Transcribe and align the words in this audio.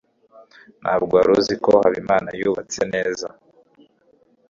ntabwo 0.81 1.11
wari 1.17 1.29
uzi 1.37 1.55
ko 1.63 1.71
habimana 1.83 2.29
yubatse 2.39 2.79